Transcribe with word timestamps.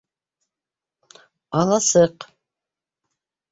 Аласыҡ! 1.61 2.29